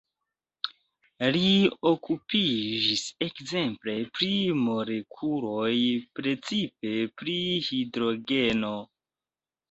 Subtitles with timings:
[1.33, 1.49] Li
[1.89, 4.29] okupiĝis ekzemple pri
[4.61, 5.73] molekuloj,
[6.21, 8.73] precipe pri hidrogeno.